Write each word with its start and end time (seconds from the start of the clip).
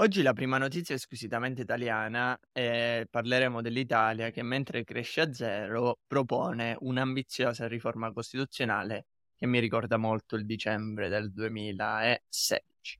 Oggi 0.00 0.22
la 0.22 0.32
prima 0.32 0.56
notizia 0.56 0.94
è 0.94 0.98
squisitamente 0.98 1.60
italiana 1.60 2.38
e 2.52 3.06
parleremo 3.10 3.60
dell'Italia 3.60 4.30
che 4.30 4.42
mentre 4.42 4.82
cresce 4.82 5.20
a 5.20 5.30
zero 5.30 5.98
propone 6.06 6.74
un'ambiziosa 6.80 7.68
riforma 7.68 8.10
costituzionale 8.10 9.04
che 9.36 9.46
mi 9.46 9.58
ricorda 9.58 9.98
molto 9.98 10.36
il 10.36 10.46
dicembre 10.46 11.10
del 11.10 11.30
2016. 11.30 12.98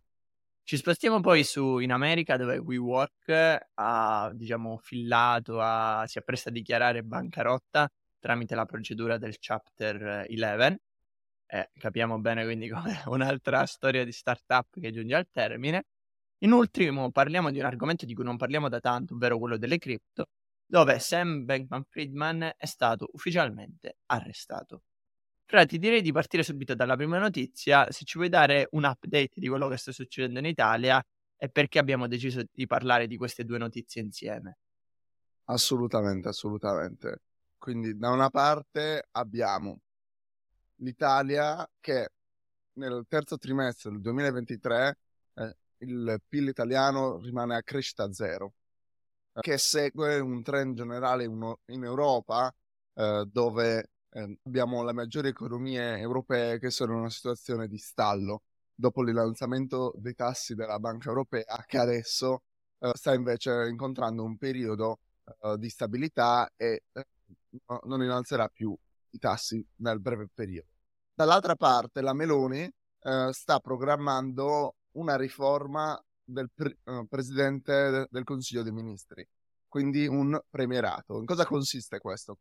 Ci 0.62 0.76
spostiamo 0.76 1.20
poi 1.20 1.42
su 1.42 1.78
in 1.78 1.90
America 1.92 2.36
dove 2.36 2.58
WeWork 2.58 3.68
ha 3.72 4.30
diciamo 4.34 4.76
fillato, 4.76 5.58
ha, 5.58 6.04
si 6.06 6.18
appresta 6.18 6.50
a 6.50 6.52
dichiarare 6.52 7.02
bancarotta 7.02 7.90
tramite 8.18 8.54
la 8.54 8.66
procedura 8.66 9.16
del 9.16 9.38
Chapter 9.38 10.26
11. 10.28 10.78
Eh, 11.46 11.70
capiamo 11.78 12.18
bene 12.18 12.44
quindi 12.44 12.68
come 12.68 13.00
un'altra 13.06 13.64
storia 13.64 14.04
di 14.04 14.12
startup 14.12 14.78
che 14.78 14.92
giunge 14.92 15.14
al 15.14 15.28
termine. 15.30 15.86
In 16.42 16.52
ultimo 16.52 17.10
parliamo 17.10 17.50
di 17.50 17.58
un 17.58 17.66
argomento 17.66 18.06
di 18.06 18.14
cui 18.14 18.24
non 18.24 18.38
parliamo 18.38 18.70
da 18.70 18.80
tanto, 18.80 19.14
ovvero 19.14 19.38
quello 19.38 19.58
delle 19.58 19.76
cripto, 19.76 20.28
dove 20.64 20.98
Sam 20.98 21.44
Bankman-Friedman 21.44 22.52
è 22.56 22.66
stato 22.66 23.10
ufficialmente 23.12 23.98
arrestato. 24.06 24.84
Fra, 25.44 25.66
ti 25.66 25.78
direi 25.78 26.00
di 26.00 26.12
partire 26.12 26.42
subito 26.42 26.74
dalla 26.74 26.96
prima 26.96 27.18
notizia, 27.18 27.90
se 27.90 28.04
ci 28.04 28.16
vuoi 28.16 28.30
dare 28.30 28.68
un 28.70 28.84
update 28.84 29.32
di 29.34 29.48
quello 29.48 29.68
che 29.68 29.76
sta 29.76 29.92
succedendo 29.92 30.38
in 30.38 30.46
Italia 30.46 31.04
e 31.36 31.48
perché 31.50 31.78
abbiamo 31.78 32.06
deciso 32.06 32.42
di 32.50 32.66
parlare 32.66 33.06
di 33.06 33.16
queste 33.16 33.44
due 33.44 33.58
notizie 33.58 34.00
insieme. 34.00 34.58
Assolutamente, 35.44 36.28
assolutamente. 36.28 37.22
Quindi 37.58 37.98
da 37.98 38.10
una 38.10 38.30
parte 38.30 39.08
abbiamo 39.10 39.80
l'Italia 40.76 41.68
che 41.80 42.10
nel 42.74 43.04
terzo 43.08 43.36
trimestre 43.36 43.90
del 43.90 44.00
2023 44.00 44.88
eh, 44.88 44.96
il 45.80 46.20
PIL 46.26 46.48
italiano 46.48 47.18
rimane 47.20 47.56
a 47.56 47.62
crescita 47.62 48.12
zero, 48.12 48.54
che 49.40 49.58
segue 49.58 50.18
un 50.18 50.42
trend 50.42 50.76
generale 50.76 51.24
in 51.24 51.84
Europa 51.84 52.52
eh, 52.94 53.24
dove 53.30 53.90
eh, 54.10 54.38
abbiamo 54.44 54.82
le 54.84 54.92
maggiori 54.92 55.28
economie 55.28 55.98
europee 55.98 56.58
che 56.58 56.70
sono 56.70 56.92
in 56.92 56.98
una 57.00 57.10
situazione 57.10 57.68
di 57.68 57.78
stallo 57.78 58.42
dopo 58.74 59.02
l'innalzamento 59.02 59.92
dei 59.96 60.14
tassi 60.14 60.54
della 60.54 60.78
Banca 60.78 61.08
Europea 61.08 61.62
che 61.66 61.78
adesso 61.78 62.42
eh, 62.78 62.90
sta 62.94 63.14
invece 63.14 63.68
incontrando 63.68 64.24
un 64.24 64.36
periodo 64.36 65.00
eh, 65.42 65.56
di 65.58 65.68
stabilità 65.68 66.50
e 66.56 66.84
eh, 66.92 67.06
non 67.84 68.02
innalzerà 68.02 68.48
più 68.48 68.76
i 69.10 69.18
tassi 69.18 69.64
nel 69.76 70.00
breve 70.00 70.28
periodo. 70.32 70.68
Dall'altra 71.14 71.54
parte 71.56 72.00
la 72.00 72.14
Meloni 72.14 72.62
eh, 72.62 73.28
sta 73.32 73.60
programmando 73.60 74.76
una 74.92 75.16
riforma 75.16 76.00
del 76.24 76.50
pre- 76.54 76.78
uh, 76.84 77.06
Presidente 77.06 78.06
del 78.10 78.24
Consiglio 78.24 78.62
dei 78.62 78.72
Ministri, 78.72 79.26
quindi 79.68 80.06
un 80.06 80.38
premierato. 80.48 81.18
In 81.18 81.26
cosa 81.26 81.44
consiste 81.44 81.98
questo? 81.98 82.38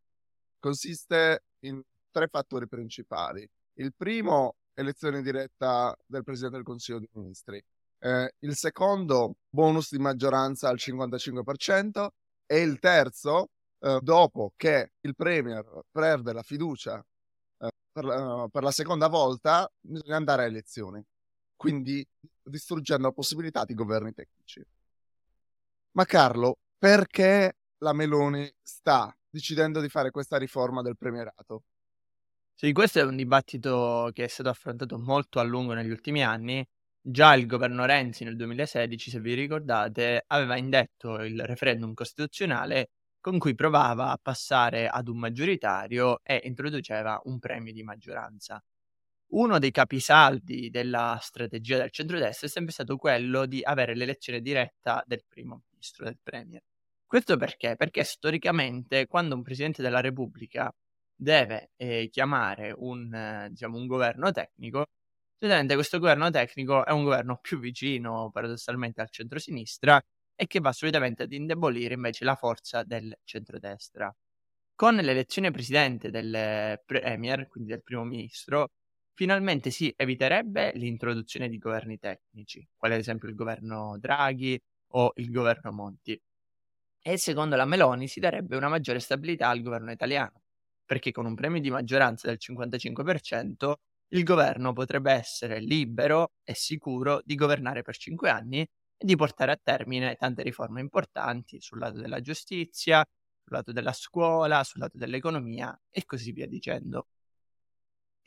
Consiste 0.59 1.43
in 1.59 1.81
tre 2.11 2.27
fattori 2.27 2.67
principali. 2.67 3.47
Il 3.73 3.93
primo, 3.95 4.55
elezione 4.73 5.21
diretta 5.21 5.95
del 6.05 6.23
Presidente 6.23 6.57
del 6.57 6.65
Consiglio 6.65 6.99
dei 6.99 7.09
Ministri. 7.13 7.63
Eh, 8.01 8.33
il 8.39 8.55
secondo, 8.55 9.35
bonus 9.49 9.91
di 9.91 9.99
maggioranza 9.99 10.69
al 10.69 10.77
55%. 10.77 12.07
E 12.51 12.61
il 12.61 12.79
terzo, 12.79 13.49
eh, 13.79 13.99
dopo 14.01 14.53
che 14.55 14.93
il 15.01 15.15
Premier 15.15 15.63
perde 15.91 16.33
la 16.33 16.41
fiducia 16.41 16.97
eh, 16.97 17.71
per, 17.91 18.47
per 18.51 18.63
la 18.63 18.71
seconda 18.71 19.07
volta, 19.07 19.71
bisogna 19.79 20.15
andare 20.15 20.43
a 20.43 20.45
elezioni 20.45 21.05
quindi 21.59 22.07
distruggendo 22.41 23.07
la 23.07 23.11
possibilità 23.11 23.65
di 23.65 23.73
governi 23.73 24.13
tecnici. 24.13 24.63
Ma 25.91 26.05
Carlo, 26.05 26.55
perché 26.77 27.57
la 27.79 27.91
Meloni 27.91 28.49
sta 28.61 29.13
decidendo 29.29 29.81
di 29.81 29.89
fare 29.89 30.09
questa 30.09 30.37
riforma 30.37 30.81
del 30.81 30.95
premierato? 30.95 31.63
Sì, 32.55 32.71
questo 32.71 32.99
è 32.99 33.03
un 33.03 33.17
dibattito 33.17 34.09
che 34.13 34.23
è 34.23 34.27
stato 34.27 34.47
affrontato 34.47 34.97
molto 34.97 35.39
a 35.39 35.43
lungo 35.43 35.73
negli 35.73 35.89
ultimi 35.89 36.23
anni. 36.23 36.65
Già 37.01 37.33
il 37.33 37.45
governo 37.45 37.83
Renzi 37.83 38.23
nel 38.23 38.37
2016, 38.37 39.09
se 39.09 39.19
vi 39.19 39.33
ricordate, 39.33 40.23
aveva 40.27 40.55
indetto 40.55 41.21
il 41.23 41.45
referendum 41.45 41.93
costituzionale 41.93 42.91
con 43.19 43.37
cui 43.37 43.53
provava 43.53 44.11
a 44.11 44.19
passare 44.21 44.87
ad 44.87 45.09
un 45.09 45.19
maggioritario 45.19 46.21
e 46.23 46.39
introduceva 46.45 47.19
un 47.25 47.37
premio 47.37 47.73
di 47.73 47.83
maggioranza 47.83 48.63
uno 49.31 49.59
dei 49.59 49.71
capisaldi 49.71 50.69
della 50.69 51.17
strategia 51.21 51.77
del 51.77 51.91
centrodestra 51.91 52.47
è 52.47 52.49
sempre 52.49 52.73
stato 52.73 52.97
quello 52.97 53.45
di 53.45 53.61
avere 53.63 53.95
l'elezione 53.95 54.41
diretta 54.41 55.03
del 55.05 55.23
primo 55.27 55.63
ministro, 55.69 56.05
del 56.05 56.17
premier. 56.21 56.61
Questo 57.05 57.37
perché? 57.37 57.75
Perché 57.75 58.03
storicamente 58.03 59.07
quando 59.07 59.35
un 59.35 59.41
presidente 59.43 59.81
della 59.81 59.99
Repubblica 60.01 60.71
deve 61.15 61.71
eh, 61.75 62.09
chiamare 62.11 62.73
un, 62.75 63.13
eh, 63.13 63.49
diciamo, 63.49 63.77
un 63.77 63.87
governo 63.87 64.31
tecnico, 64.31 64.85
solitamente 65.37 65.75
questo 65.75 65.99
governo 65.99 66.29
tecnico 66.29 66.85
è 66.85 66.91
un 66.91 67.03
governo 67.03 67.39
più 67.41 67.59
vicino 67.59 68.29
paradossalmente 68.31 69.01
al 69.01 69.09
centrosinistra 69.09 70.01
e 70.35 70.47
che 70.47 70.59
va 70.59 70.71
solitamente 70.71 71.23
ad 71.23 71.33
indebolire 71.33 71.95
invece 71.95 72.25
la 72.25 72.35
forza 72.35 72.83
del 72.83 73.13
centrodestra. 73.23 74.13
Con 74.75 74.95
l'elezione 74.95 75.51
presidente 75.51 76.09
del 76.09 76.79
premier, 76.85 77.47
quindi 77.47 77.71
del 77.71 77.83
primo 77.83 78.03
ministro, 78.05 78.69
finalmente 79.19 79.69
si 79.69 79.93
eviterebbe 79.97 80.71
l'introduzione 80.75 81.49
di 81.49 81.57
governi 81.57 81.99
tecnici, 81.99 82.65
quale 82.77 82.93
ad 82.93 83.01
esempio 83.01 83.27
il 83.27 83.35
governo 83.35 83.97
Draghi 83.99 84.57
o 84.93 85.11
il 85.17 85.29
governo 85.29 85.73
Monti. 85.73 86.17
E 87.01 87.17
secondo 87.17 87.57
la 87.57 87.65
Meloni 87.65 88.07
si 88.07 88.21
darebbe 88.21 88.55
una 88.55 88.69
maggiore 88.69 88.99
stabilità 88.99 89.49
al 89.49 89.61
governo 89.61 89.91
italiano, 89.91 90.43
perché 90.85 91.11
con 91.11 91.25
un 91.25 91.35
premio 91.35 91.59
di 91.59 91.69
maggioranza 91.69 92.29
del 92.29 92.37
55% 92.39 93.73
il 94.13 94.23
governo 94.23 94.71
potrebbe 94.71 95.11
essere 95.11 95.59
libero 95.59 96.35
e 96.45 96.53
sicuro 96.55 97.21
di 97.25 97.35
governare 97.35 97.81
per 97.81 97.97
cinque 97.97 98.29
anni 98.29 98.61
e 98.61 99.05
di 99.05 99.17
portare 99.17 99.51
a 99.51 99.59
termine 99.61 100.15
tante 100.15 100.43
riforme 100.43 100.79
importanti 100.79 101.59
sul 101.59 101.79
lato 101.79 101.99
della 101.99 102.21
giustizia, 102.21 103.05
sul 103.43 103.51
lato 103.51 103.73
della 103.73 103.91
scuola, 103.91 104.63
sul 104.63 104.79
lato 104.79 104.97
dell'economia 104.97 105.77
e 105.89 106.05
così 106.05 106.31
via 106.31 106.47
dicendo. 106.47 107.07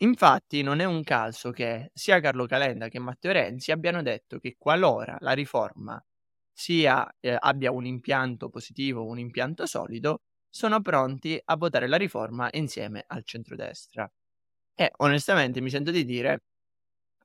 Infatti 0.00 0.62
non 0.62 0.80
è 0.80 0.84
un 0.84 1.02
caso 1.04 1.50
che 1.52 1.90
sia 1.94 2.18
Carlo 2.20 2.46
Calenda 2.46 2.88
che 2.88 2.98
Matteo 2.98 3.30
Renzi 3.32 3.70
abbiano 3.70 4.02
detto 4.02 4.38
che 4.38 4.56
qualora 4.58 5.16
la 5.20 5.32
riforma 5.32 6.02
sia, 6.52 7.08
eh, 7.20 7.36
abbia 7.38 7.70
un 7.70 7.86
impianto 7.86 8.48
positivo, 8.50 9.04
un 9.06 9.18
impianto 9.20 9.64
solido, 9.66 10.22
sono 10.50 10.80
pronti 10.82 11.40
a 11.42 11.56
votare 11.56 11.86
la 11.86 11.96
riforma 11.96 12.48
insieme 12.52 13.04
al 13.06 13.22
centrodestra. 13.24 14.10
E 14.74 14.90
onestamente 14.98 15.60
mi 15.60 15.70
sento 15.70 15.90
di 15.92 16.04
dire 16.04 16.42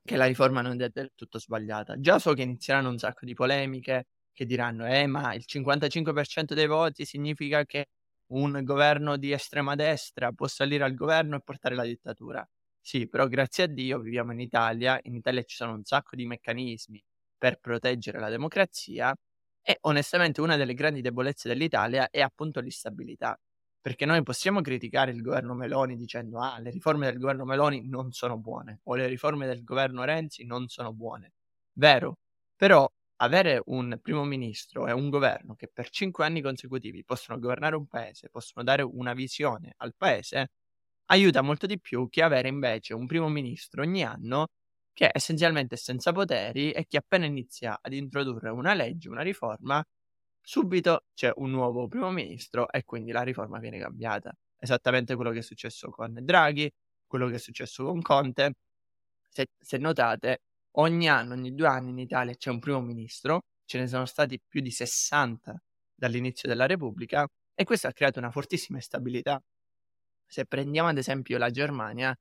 che 0.03 0.15
la 0.17 0.25
riforma 0.25 0.61
non 0.61 0.81
è 0.81 0.89
del 0.89 1.11
tutto 1.15 1.39
sbagliata. 1.39 1.99
Già 1.99 2.19
so 2.19 2.33
che 2.33 2.43
inizieranno 2.43 2.89
un 2.89 2.97
sacco 2.99 3.25
di 3.25 3.33
polemiche 3.33 4.07
che 4.33 4.45
diranno 4.45 4.85
eh 4.87 5.07
ma 5.07 5.33
il 5.33 5.43
55% 5.47 6.53
dei 6.55 6.67
voti 6.67 7.05
significa 7.05 7.65
che 7.65 7.87
un 8.33 8.61
governo 8.63 9.17
di 9.17 9.31
estrema 9.31 9.75
destra 9.75 10.31
può 10.33 10.47
salire 10.47 10.83
al 10.85 10.93
governo 10.95 11.37
e 11.37 11.41
portare 11.43 11.75
la 11.75 11.83
dittatura. 11.85 12.47
Sì, 12.89 13.09
però 13.09 13.27
grazie 13.27 13.65
a 13.65 13.67
Dio 13.67 13.99
viviamo 13.99 14.31
in 14.31 14.39
Italia, 14.39 14.97
in 15.03 15.13
Italia 15.15 15.43
ci 15.43 15.57
sono 15.57 15.73
un 15.73 15.83
sacco 15.83 16.15
di 16.15 16.25
meccanismi 16.25 17.03
per 17.37 17.59
proteggere 17.59 18.17
la 18.17 18.29
democrazia 18.29 19.13
e 19.61 19.77
onestamente 19.81 20.39
una 20.39 20.55
delle 20.55 20.73
grandi 20.73 21.01
debolezze 21.01 21.49
dell'Italia 21.49 22.09
è 22.09 22.21
appunto 22.21 22.61
l'instabilità. 22.61 23.37
Perché 23.81 24.05
noi 24.05 24.23
possiamo 24.23 24.61
criticare 24.61 25.11
il 25.11 25.21
governo 25.21 25.53
Meloni 25.53 25.97
dicendo 25.97 26.39
ah, 26.39 26.59
le 26.59 26.69
riforme 26.71 27.07
del 27.07 27.17
governo 27.19 27.43
Meloni 27.43 27.85
non 27.89 28.11
sono 28.13 28.37
buone 28.37 28.79
o 28.83 28.95
le 28.95 29.07
riforme 29.07 29.47
del 29.47 29.65
governo 29.65 30.05
Renzi 30.05 30.45
non 30.45 30.69
sono 30.69 30.93
buone. 30.93 31.33
Vero, 31.73 32.19
però 32.55 32.89
avere 33.17 33.61
un 33.65 33.99
primo 34.01 34.23
ministro 34.23 34.87
e 34.87 34.93
un 34.93 35.09
governo 35.09 35.55
che 35.55 35.67
per 35.67 35.89
cinque 35.89 36.23
anni 36.23 36.41
consecutivi 36.41 37.03
possono 37.03 37.37
governare 37.37 37.75
un 37.75 37.85
paese, 37.87 38.29
possono 38.29 38.63
dare 38.63 38.81
una 38.83 39.13
visione 39.13 39.73
al 39.77 39.93
paese, 39.95 40.51
aiuta 41.07 41.41
molto 41.41 41.65
di 41.67 41.79
più 41.79 42.07
che 42.09 42.23
avere 42.23 42.47
invece 42.49 42.93
un 42.93 43.05
primo 43.07 43.27
ministro 43.29 43.81
ogni 43.83 44.03
anno 44.03 44.47
che 44.93 45.09
essenzialmente 45.13 45.75
è 45.75 45.77
senza 45.77 46.11
poteri 46.11 46.71
e 46.71 46.85
che 46.87 46.97
appena 46.97 47.25
inizia 47.25 47.77
ad 47.81 47.93
introdurre 47.93 48.49
una 48.49 48.73
legge, 48.73 49.09
una 49.09 49.21
riforma, 49.21 49.83
subito 50.41 51.05
c'è 51.13 51.31
un 51.35 51.51
nuovo 51.51 51.87
primo 51.87 52.09
ministro 52.11 52.69
e 52.71 52.83
quindi 52.83 53.11
la 53.11 53.21
riforma 53.21 53.59
viene 53.59 53.79
cambiata. 53.79 54.33
Esattamente 54.57 55.15
quello 55.15 55.31
che 55.31 55.39
è 55.39 55.41
successo 55.43 55.89
con 55.91 56.13
Draghi, 56.23 56.69
quello 57.05 57.27
che 57.27 57.35
è 57.35 57.37
successo 57.39 57.85
con 57.85 58.01
Conte. 58.01 58.53
Se, 59.29 59.47
se 59.57 59.77
notate, 59.77 60.39
ogni 60.77 61.07
anno, 61.09 61.33
ogni 61.33 61.53
due 61.53 61.67
anni 61.67 61.91
in 61.91 61.99
Italia 61.99 62.33
c'è 62.35 62.49
un 62.49 62.59
primo 62.59 62.81
ministro, 62.81 63.41
ce 63.65 63.79
ne 63.79 63.87
sono 63.87 64.05
stati 64.05 64.39
più 64.47 64.61
di 64.61 64.71
60 64.71 65.55
dall'inizio 65.93 66.47
della 66.49 66.65
Repubblica 66.65 67.27
e 67.53 67.63
questo 67.65 67.87
ha 67.87 67.91
creato 67.93 68.19
una 68.19 68.31
fortissima 68.31 68.77
instabilità. 68.77 69.39
Se 70.27 70.45
prendiamo 70.45 70.89
ad 70.89 70.97
esempio 70.97 71.37
la 71.37 71.49
Germania, 71.49 72.17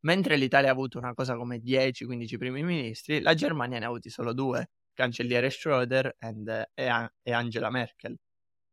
mentre 0.00 0.36
l'Italia 0.36 0.68
ha 0.70 0.72
avuto 0.72 0.98
una 0.98 1.14
cosa 1.14 1.36
come 1.36 1.58
10-15 1.62 2.36
primi 2.38 2.62
ministri, 2.62 3.20
la 3.20 3.34
Germania 3.34 3.78
ne 3.78 3.84
ha 3.86 3.88
avuti 3.88 4.10
solo 4.10 4.32
due, 4.32 4.70
cancelliere 4.92 5.48
Schröder 5.48 6.10
and, 6.18 6.48
e, 6.74 7.10
e 7.22 7.32
Angela 7.32 7.70
Merkel. 7.70 8.16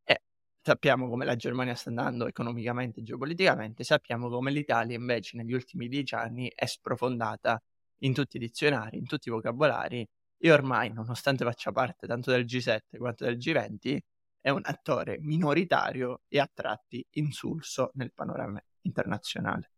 E 0.03 0.21
sappiamo 0.61 1.09
come 1.09 1.25
la 1.25 1.35
Germania 1.35 1.75
sta 1.75 1.89
andando 1.89 2.27
economicamente 2.27 2.99
e 3.01 3.03
geopoliticamente, 3.03 3.83
sappiamo 3.83 4.29
come 4.29 4.51
l'Italia 4.51 4.95
invece 4.97 5.37
negli 5.37 5.53
ultimi 5.53 5.87
dieci 5.87 6.15
anni 6.15 6.51
è 6.53 6.65
sprofondata 6.65 7.61
in 7.99 8.13
tutti 8.13 8.37
i 8.37 8.39
dizionari, 8.39 8.97
in 8.97 9.05
tutti 9.05 9.29
i 9.29 9.31
vocabolari 9.31 10.07
e 10.37 10.51
ormai, 10.51 10.91
nonostante 10.91 11.45
faccia 11.45 11.71
parte 11.71 12.07
tanto 12.07 12.31
del 12.31 12.45
G7 12.45 12.97
quanto 12.97 13.25
del 13.25 13.37
G20, 13.37 13.99
è 14.41 14.49
un 14.49 14.61
attore 14.63 15.19
minoritario 15.19 16.21
e 16.27 16.39
a 16.39 16.49
tratti 16.51 17.05
insulso 17.11 17.91
nel 17.93 18.11
panorama 18.13 18.61
internazionale. 18.81 19.71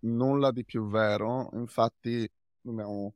Nulla 0.00 0.50
di 0.50 0.64
più 0.64 0.88
vero, 0.88 1.50
infatti 1.54 2.30
dobbiamo... 2.60 3.14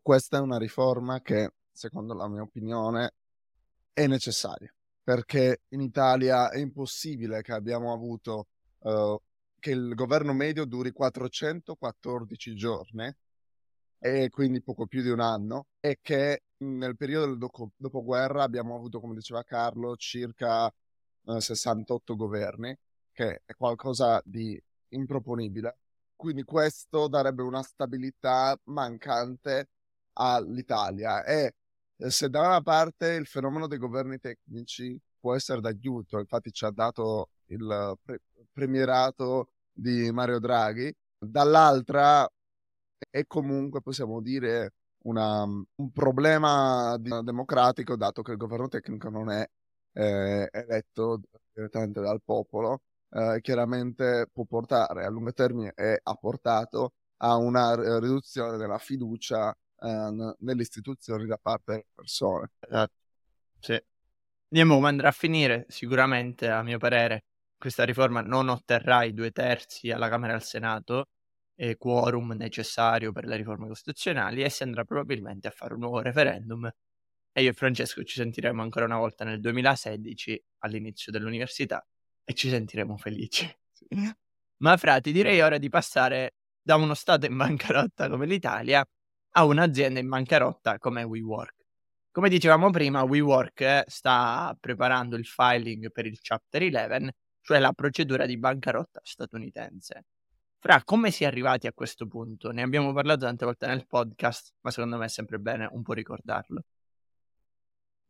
questa 0.00 0.38
è 0.38 0.40
una 0.40 0.58
riforma 0.58 1.20
che, 1.20 1.54
secondo 1.72 2.14
la 2.14 2.28
mia 2.28 2.42
opinione, 2.42 3.14
è 3.92 4.06
necessaria, 4.06 4.72
perché 5.02 5.62
in 5.68 5.80
Italia 5.80 6.50
è 6.50 6.58
impossibile 6.58 7.42
che 7.42 7.52
abbiamo 7.52 7.92
avuto 7.92 8.46
uh, 8.78 9.20
che 9.58 9.70
il 9.70 9.94
governo 9.94 10.32
medio 10.32 10.64
duri 10.64 10.90
414 10.90 12.54
giorni 12.54 13.14
e 13.98 14.28
quindi 14.30 14.60
poco 14.60 14.86
più 14.86 15.02
di 15.02 15.10
un 15.10 15.20
anno 15.20 15.66
e 15.78 15.98
che 16.02 16.42
nel 16.58 16.96
periodo 16.96 17.26
del 17.26 17.38
dopo, 17.38 17.70
dopoguerra 17.76 18.42
abbiamo 18.42 18.74
avuto, 18.74 18.98
come 18.98 19.14
diceva 19.14 19.44
Carlo, 19.44 19.96
circa 19.96 20.66
eh, 21.26 21.40
68 21.40 22.16
governi, 22.16 22.76
che 23.12 23.42
è 23.44 23.54
qualcosa 23.54 24.20
di 24.24 24.60
improponibile. 24.88 25.76
Quindi 26.16 26.44
questo 26.44 27.08
darebbe 27.08 27.42
una 27.42 27.62
stabilità 27.62 28.58
mancante 28.64 29.68
all'Italia 30.14 31.24
e 31.24 31.54
eh, 31.96 32.10
se 32.10 32.28
da 32.28 32.40
una 32.40 32.62
parte 32.62 33.12
il 33.14 33.26
fenomeno 33.26 33.66
dei 33.66 33.78
governi 33.78 34.18
tecnici 34.18 35.00
può 35.18 35.34
essere 35.34 35.60
d'aiuto, 35.60 36.18
infatti 36.18 36.52
ci 36.52 36.64
ha 36.64 36.70
dato 36.70 37.30
il 37.46 37.98
pre- 38.02 38.20
premierato 38.52 39.50
di 39.72 40.10
Mario 40.12 40.38
Draghi, 40.38 40.94
dall'altra 41.18 42.28
è 43.10 43.26
comunque, 43.26 43.80
possiamo 43.82 44.20
dire, 44.20 44.74
una, 45.04 45.42
un 45.44 45.92
problema 45.92 46.96
democratico, 46.98 47.96
dato 47.96 48.22
che 48.22 48.32
il 48.32 48.36
governo 48.36 48.68
tecnico 48.68 49.08
non 49.08 49.30
è 49.30 49.46
eh, 49.92 50.48
eletto 50.50 51.20
direttamente 51.52 52.00
dal 52.00 52.20
popolo, 52.24 52.82
eh, 53.12 53.40
chiaramente 53.40 54.28
può 54.32 54.44
portare 54.44 55.04
a 55.04 55.10
lungo 55.10 55.32
termine 55.32 55.72
e 55.74 56.00
ha 56.02 56.14
portato 56.14 56.94
a 57.18 57.36
una 57.36 57.74
riduzione 57.98 58.56
della 58.56 58.78
fiducia 58.78 59.50
eh, 59.52 60.34
nelle 60.38 60.62
istituzioni 60.62 61.26
da 61.26 61.38
parte 61.40 61.72
delle 61.72 61.86
persone. 61.94 62.50
Esatto. 62.58 62.94
Sì. 63.60 63.80
Vediamo 64.48 64.74
come 64.74 64.88
andrà 64.88 65.08
a 65.08 65.12
finire, 65.12 65.66
sicuramente 65.68 66.48
a 66.48 66.62
mio 66.62 66.78
parere 66.78 67.24
questa 67.56 67.84
riforma 67.84 68.20
non 68.22 68.48
otterrà 68.48 69.04
i 69.04 69.14
due 69.14 69.30
terzi 69.30 69.90
alla 69.90 70.08
Camera 70.08 70.32
e 70.32 70.36
al 70.36 70.42
Senato, 70.42 71.08
e 71.54 71.76
quorum 71.76 72.32
necessario 72.32 73.12
per 73.12 73.24
le 73.26 73.36
riforme 73.36 73.68
costituzionali 73.68 74.42
e 74.42 74.50
si 74.50 74.62
andrà 74.64 74.84
probabilmente 74.84 75.48
a 75.48 75.50
fare 75.52 75.74
un 75.74 75.80
nuovo 75.80 76.00
referendum. 76.00 76.68
E 77.32 77.42
io 77.42 77.50
e 77.50 77.52
Francesco 77.52 78.02
ci 78.02 78.16
sentiremo 78.16 78.62
ancora 78.62 78.84
una 78.86 78.98
volta 78.98 79.24
nel 79.24 79.40
2016 79.40 80.44
all'inizio 80.58 81.12
dell'università 81.12 81.86
e 82.24 82.34
ci 82.34 82.48
sentiremo 82.48 82.96
felici. 82.96 83.50
Ma 84.62 84.76
frati, 84.76 85.12
direi 85.12 85.40
ora 85.40 85.58
di 85.58 85.68
passare 85.68 86.34
da 86.62 86.76
uno 86.76 86.94
Stato 86.94 87.26
in 87.26 87.36
bancarotta 87.36 88.08
come 88.08 88.26
l'Italia 88.26 88.84
a 89.34 89.44
un'azienda 89.44 89.98
in 89.98 90.08
bancarotta 90.08 90.78
come 90.78 91.02
WeWork. 91.02 91.62
Come 92.12 92.28
dicevamo 92.28 92.70
prima, 92.70 93.02
WeWork 93.02 93.84
sta 93.86 94.56
preparando 94.60 95.16
il 95.16 95.24
filing 95.24 95.90
per 95.90 96.06
il 96.06 96.18
Chapter 96.20 96.62
11, 96.62 97.10
cioè 97.40 97.58
la 97.58 97.72
procedura 97.72 98.26
di 98.26 98.38
bancarotta 98.38 99.00
statunitense. 99.02 100.04
Fra, 100.58 100.82
come 100.84 101.10
si 101.10 101.24
è 101.24 101.26
arrivati 101.26 101.66
a 101.66 101.72
questo 101.72 102.06
punto? 102.06 102.52
Ne 102.52 102.62
abbiamo 102.62 102.92
parlato 102.92 103.24
tante 103.24 103.44
volte 103.44 103.66
nel 103.66 103.86
podcast, 103.86 104.52
ma 104.60 104.70
secondo 104.70 104.96
me 104.96 105.06
è 105.06 105.08
sempre 105.08 105.38
bene 105.38 105.68
un 105.72 105.82
po' 105.82 105.92
ricordarlo. 105.94 106.62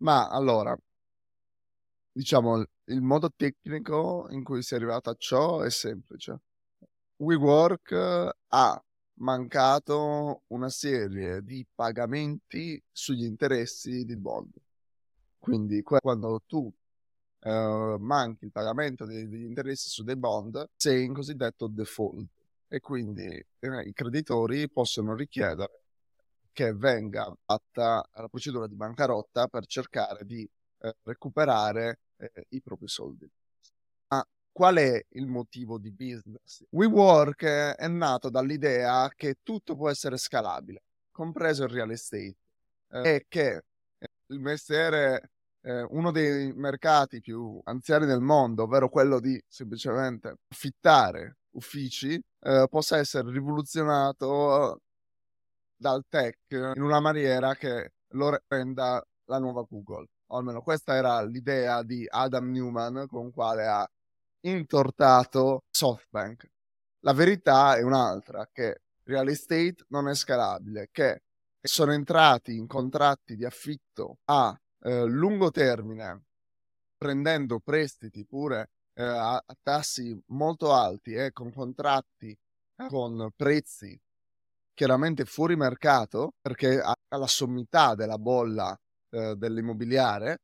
Ma 0.03 0.29
allora, 0.29 0.77
diciamo, 2.13 2.65
il 2.85 3.01
modo 3.01 3.33
tecnico 3.35 4.27
in 4.31 4.45
cui 4.45 4.63
si 4.63 4.75
è 4.75 4.77
arrivato 4.77 5.11
a 5.11 5.17
ciò 5.19 5.61
è 5.61 5.71
semplice. 5.71 6.41
WeWork 7.17 7.93
ha 8.49 8.85
mancato 9.15 10.43
una 10.49 10.69
serie 10.69 11.43
di 11.43 11.65
pagamenti 11.75 12.83
sugli 12.91 13.25
interessi 13.25 14.05
di 14.05 14.17
bond. 14.17 14.53
Quindi 15.39 15.83
quando 15.83 16.43
tu 16.47 16.73
eh, 17.41 17.97
manchi 17.99 18.45
il 18.45 18.53
pagamento 18.53 19.05
degli 19.05 19.43
interessi 19.43 19.89
su 19.89 20.05
dei 20.05 20.17
bond, 20.17 20.71
sei 20.77 21.05
in 21.05 21.15
cosiddetto 21.15 21.67
default 21.67 22.29
e 22.69 22.81
quindi 22.81 23.25
eh, 23.25 23.83
i 23.85 23.93
creditori 23.93 24.69
possono 24.71 25.15
richiedere 25.15 25.83
che 26.53 26.73
venga 26.75 27.35
fatta 27.45 28.09
la 28.15 28.29
procedura 28.29 28.67
di 28.67 28.75
bancarotta 28.75 29.49
per 29.49 29.67
cercare 29.67 30.25
di 30.25 30.49
eh, 30.83 30.97
recuperare 31.05 32.01
eh, 32.17 32.47
i 32.51 32.61
propri 32.61 32.89
soldi. 32.89 33.29
Ma 34.09 34.27
qual 34.51 34.77
è 34.77 35.05
il 35.11 35.27
motivo 35.27 35.79
di 35.79 35.91
business? 35.91 36.65
WeWork 36.71 37.45
è 37.45 37.89
nato 37.89 38.29
dall'idea 38.31 39.09
che 39.15 39.39
tutto 39.43 39.77
può 39.77 39.89
essere 39.89 40.17
scalabile, 40.17 40.83
compreso 41.11 41.65
il 41.65 41.71
real 41.71 41.91
estate, 41.91 42.37
eh, 42.89 43.15
e 43.15 43.27
che 43.29 43.63
eh, 43.99 44.09
il 44.27 44.41
mestiere 44.41 45.31
eh, 45.63 45.83
uno 45.83 46.11
dei 46.11 46.53
mercati 46.53 47.21
più 47.21 47.61
anziani 47.65 48.07
del 48.07 48.21
mondo, 48.21 48.65
ovvero 48.65 48.89
quello 48.89 49.21
di 49.21 49.43
semplicemente 49.47 50.37
affittare 50.49 51.37
uffici, 51.51 52.21
eh, 52.41 52.67
possa 52.69 52.99
essere 52.99 53.31
rivoluzionato 53.31 54.81
dal 55.77 56.05
tech 56.09 56.39
in 56.51 56.83
una 56.83 57.01
maniera 57.01 57.55
che 57.55 57.93
lo 58.15 58.39
renda 58.49 59.05
la 59.27 59.39
nuova 59.39 59.65
Google. 59.69 60.09
O 60.33 60.39
almeno 60.39 60.63
questa 60.63 60.95
era 60.95 61.23
l'idea 61.23 61.83
di 61.83 62.07
Adam 62.09 62.51
Newman 62.51 63.07
con 63.07 63.31
quale 63.31 63.67
ha 63.67 63.87
intortato 64.47 65.65
SoftBank. 65.71 66.51
La 67.01 67.13
verità 67.13 67.77
è 67.77 67.83
un'altra, 67.83 68.49
che 68.51 68.81
real 69.05 69.29
estate 69.29 69.85
non 69.89 70.09
è 70.09 70.15
scalabile, 70.15 70.89
che 70.91 71.23
sono 71.61 71.93
entrati 71.93 72.57
in 72.57 72.67
contratti 72.67 73.37
di 73.37 73.45
affitto 73.45 74.19
a 74.25 74.59
eh, 74.81 75.05
lungo 75.05 75.51
termine, 75.51 76.25
prendendo 76.97 77.61
prestiti 77.61 78.25
pure 78.25 78.71
eh, 78.95 79.03
a, 79.03 79.35
a, 79.35 79.57
tassi 79.63 80.19
molto 80.29 80.73
alti 80.73 81.13
e 81.13 81.27
eh, 81.27 81.33
con 81.33 81.53
contratti 81.53 82.31
eh, 82.77 82.87
con 82.89 83.31
prezzi 83.37 84.01
chiaramente 84.73 85.27
fuori 85.27 85.57
mercato, 85.57 86.33
perché 86.41 86.81
ha, 86.81 86.95
ha 87.09 87.17
la 87.19 87.27
sommità 87.27 87.95
della 87.95 88.19
bolla 88.19 88.75
eh, 89.13 89.37
dell'immobiliare, 89.37 90.39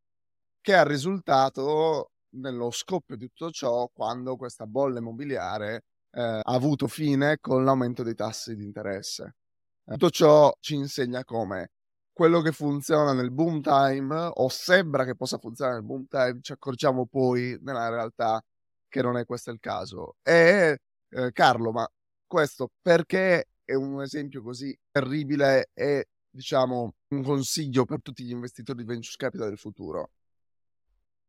che 0.60 0.75
ha 0.75 0.84
risultato 0.84 2.10
nello 2.30 2.70
scoppio 2.70 3.16
di 3.16 3.28
tutto 3.28 3.50
ciò 3.50 3.88
quando 3.92 4.37
questa 4.37 4.66
bolla 4.66 4.98
immobiliare 4.98 5.84
eh, 6.10 6.20
ha 6.20 6.42
avuto 6.42 6.87
fine 6.87 7.38
con 7.40 7.64
l'aumento 7.64 8.02
dei 8.02 8.14
tassi 8.14 8.54
di 8.54 8.64
interesse. 8.64 9.37
Tutto 9.84 10.10
ciò 10.10 10.52
ci 10.60 10.75
insegna 10.75 11.25
come 11.25 11.70
quello 12.12 12.42
che 12.42 12.52
funziona 12.52 13.12
nel 13.14 13.30
boom 13.30 13.62
time 13.62 14.30
o 14.34 14.48
sembra 14.48 15.04
che 15.04 15.14
possa 15.14 15.38
funzionare 15.38 15.78
nel 15.78 15.87
boom 15.87 16.06
time, 16.08 16.40
ci 16.42 16.52
accorgiamo 16.52 17.06
poi 17.06 17.56
nella 17.62 17.88
realtà 17.88 18.42
che 18.88 19.02
non 19.02 19.16
è 19.16 19.25
questo 19.25 19.50
il 19.50 19.60
caso. 19.60 20.16
E 20.22 20.78
eh, 21.10 21.32
Carlo, 21.32 21.72
ma 21.72 21.88
questo 22.26 22.70
perché 22.82 23.46
è 23.64 23.75
un 23.75 24.02
esempio 24.02 24.42
così 24.42 24.76
terribile 24.90 25.70
e 25.72 26.08
diciamo 26.28 26.92
un 27.11 27.23
consiglio 27.23 27.85
per 27.85 28.00
tutti 28.03 28.25
gli 28.25 28.31
investitori 28.31 28.79
di 28.81 28.88
venture 28.88 29.15
capital 29.17 29.49
del 29.49 29.59
futuro? 29.59 30.11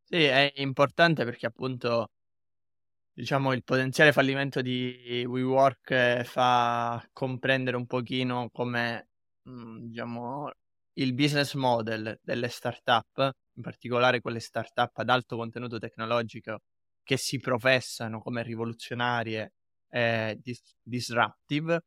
Sì, 0.04 0.24
è 0.24 0.52
importante 0.56 1.24
perché 1.24 1.46
appunto 1.46 2.10
diciamo 3.12 3.52
il 3.52 3.64
potenziale 3.64 4.12
fallimento 4.12 4.62
di 4.62 5.24
WeWork 5.26 6.22
fa 6.24 7.02
comprendere 7.12 7.76
un 7.76 7.86
pochino 7.86 8.48
come 8.50 9.08
mh, 9.42 9.86
diciamo 9.88 10.50
il 10.94 11.14
business 11.14 11.54
model 11.54 12.18
delle 12.22 12.48
startup 12.48 13.30
in 13.54 13.62
particolare 13.62 14.20
quelle 14.20 14.40
start-up 14.40 14.96
ad 14.98 15.08
alto 15.10 15.36
contenuto 15.36 15.78
tecnologico 15.78 16.60
che 17.02 17.16
si 17.16 17.38
professano 17.38 18.20
come 18.20 18.42
rivoluzionarie 18.42 19.52
e 19.88 20.38
dis- 20.40 20.76
disruptive, 20.82 21.82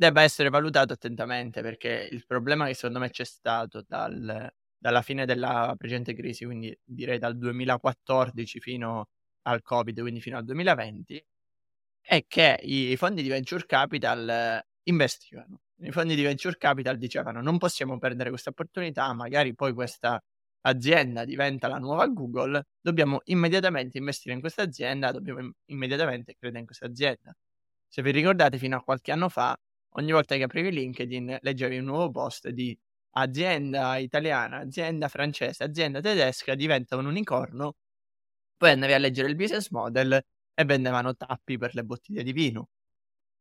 debba 0.00 0.22
essere 0.22 0.48
valutato 0.48 0.94
attentamente 0.94 1.60
perché 1.60 2.08
il 2.10 2.24
problema 2.26 2.64
che 2.66 2.72
secondo 2.72 3.00
me 3.00 3.10
c'è 3.10 3.24
stato 3.24 3.84
dal, 3.86 4.50
dalla 4.78 5.02
fine 5.02 5.26
della 5.26 5.74
precedente 5.76 6.14
crisi, 6.14 6.46
quindi 6.46 6.74
direi 6.82 7.18
dal 7.18 7.36
2014 7.36 8.60
fino 8.60 9.08
al 9.42 9.60
Covid, 9.60 10.00
quindi 10.00 10.22
fino 10.22 10.38
al 10.38 10.44
2020, 10.44 11.22
è 12.00 12.24
che 12.26 12.58
i 12.62 12.96
fondi 12.96 13.22
di 13.22 13.28
venture 13.28 13.66
capital 13.66 14.64
investivano. 14.84 15.60
I 15.82 15.92
fondi 15.92 16.14
di 16.14 16.22
venture 16.22 16.56
capital 16.56 16.96
dicevano 16.96 17.42
non 17.42 17.58
possiamo 17.58 17.98
perdere 17.98 18.30
questa 18.30 18.48
opportunità, 18.50 19.12
magari 19.12 19.54
poi 19.54 19.74
questa 19.74 20.18
azienda 20.62 21.26
diventa 21.26 21.68
la 21.68 21.78
nuova 21.78 22.06
Google, 22.06 22.68
dobbiamo 22.80 23.20
immediatamente 23.24 23.98
investire 23.98 24.34
in 24.34 24.40
questa 24.40 24.62
azienda, 24.62 25.12
dobbiamo 25.12 25.52
immediatamente 25.66 26.36
credere 26.38 26.60
in 26.60 26.66
questa 26.66 26.86
azienda. 26.86 27.34
Se 27.86 28.02
vi 28.02 28.12
ricordate, 28.12 28.56
fino 28.58 28.76
a 28.76 28.82
qualche 28.82 29.12
anno 29.12 29.28
fa, 29.28 29.58
ogni 29.94 30.12
volta 30.12 30.36
che 30.36 30.42
aprivi 30.44 30.70
LinkedIn, 30.72 31.38
leggevi 31.40 31.78
un 31.78 31.84
nuovo 31.84 32.10
post 32.10 32.48
di 32.48 32.76
azienda 33.12 33.96
italiana, 33.98 34.58
azienda 34.58 35.08
francese, 35.08 35.64
azienda 35.64 36.00
tedesca, 36.00 36.54
diventa 36.54 36.96
un 36.96 37.06
unicorno, 37.06 37.76
poi 38.56 38.70
andavi 38.70 38.92
a 38.92 38.98
leggere 38.98 39.28
il 39.28 39.36
business 39.36 39.70
model 39.70 40.20
e 40.54 40.64
vendevano 40.64 41.16
tappi 41.16 41.58
per 41.58 41.74
le 41.74 41.84
bottiglie 41.84 42.22
di 42.22 42.32
vino. 42.32 42.68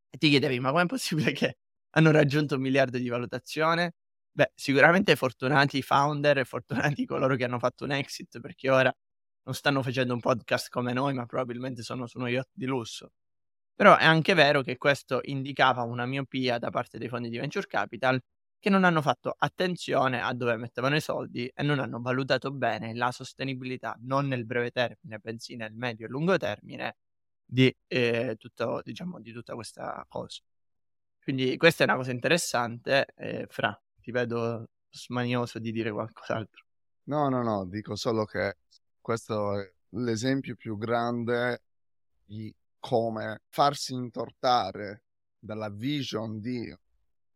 E 0.10 0.18
ti 0.18 0.30
chiedevi, 0.30 0.60
ma 0.60 0.72
com'è 0.72 0.86
possibile 0.86 1.32
che 1.34 1.58
hanno 1.92 2.12
raggiunto 2.12 2.56
un 2.56 2.62
miliardo 2.62 2.98
di 2.98 3.10
valutazione? 3.10 3.96
Beh, 4.32 4.52
sicuramente 4.56 5.16
fortunati 5.16 5.78
i 5.78 5.82
founder 5.82 6.40
e 6.40 6.46
fortunati 6.46 7.06
coloro 7.06 7.36
che 7.36 7.44
hanno 7.46 7.60
fatto 7.60 7.84
un 7.86 7.92
exit, 7.92 8.40
perché 8.40 8.70
ora 8.70 8.94
non 9.44 9.54
stanno 9.56 9.84
facendo 9.84 10.14
un 10.14 10.20
podcast 10.22 10.70
come 10.70 10.94
noi, 10.94 11.14
ma 11.14 11.26
probabilmente 11.26 11.84
sono 11.84 12.08
su 12.08 12.18
uno 12.20 12.28
yacht 12.30 12.50
di 12.54 12.66
lusso. 12.66 13.12
Però 13.80 13.96
è 13.96 14.04
anche 14.04 14.34
vero 14.34 14.62
che 14.62 14.78
questo 14.78 15.22
indicava 15.24 15.84
una 15.84 16.06
miopia 16.06 16.58
da 16.58 16.70
parte 16.70 16.98
dei 16.98 17.08
fondi 17.08 17.30
di 17.30 17.38
venture 17.38 17.66
capital 17.66 18.22
che 18.60 18.70
non 18.70 18.84
hanno 18.84 19.02
fatto 19.02 19.34
attenzione 19.38 20.22
a 20.22 20.34
dove 20.34 20.58
mettevano 20.58 20.98
i 20.98 21.00
soldi 21.00 21.48
e 21.48 21.64
non 21.64 21.80
hanno 21.80 22.02
valutato 22.02 22.52
bene 22.52 22.94
la 22.94 23.10
sostenibilità, 23.14 23.96
non 24.02 24.28
nel 24.28 24.46
breve 24.46 24.72
termine, 24.72 25.20
bensì 25.20 25.56
nel 25.56 25.72
medio 25.72 26.08
e 26.08 26.10
lungo 26.10 26.36
termine, 26.36 26.98
di, 27.46 27.74
eh, 27.88 28.36
tutto, 28.38 28.82
diciamo, 28.84 29.22
di 29.22 29.32
tutta 29.32 29.54
questa 29.56 30.06
cosa. 30.10 30.42
Quindi 31.24 31.56
questa 31.56 31.86
è 31.86 31.88
una 31.88 31.96
cosa 31.96 32.12
interessante. 32.12 33.06
Eh, 33.16 33.48
Fra, 33.48 33.82
ti 34.02 34.12
vedo 34.12 34.72
smanioso 34.90 35.58
di 35.58 35.72
dire 35.72 35.90
qualcos'altro. 35.90 36.66
No, 37.04 37.30
no, 37.30 37.42
no, 37.44 37.66
dico 37.66 37.96
solo 37.96 38.26
che 38.26 38.58
questo 39.00 39.58
è 39.58 39.72
l'esempio 39.92 40.58
più 40.58 40.78
grande 40.78 41.62
di 42.26 42.54
come 42.80 43.42
farsi 43.50 43.94
intortare 43.94 45.04
dalla 45.38 45.70
vision 45.70 46.40
di 46.40 46.76